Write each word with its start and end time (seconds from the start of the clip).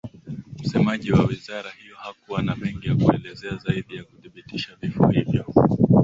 msemaji 0.59 1.11
wa 1.11 1.23
wizara 1.25 1.69
hiyo 1.81 1.95
hakuwa 1.99 2.41
na 2.41 2.55
mengi 2.55 2.87
ya 2.87 2.95
kuelezea 2.95 3.55
zaidi 3.55 3.95
ya 3.95 4.03
kuthibitisha 4.03 4.77
vifo 4.81 5.07
hivyo 5.07 5.45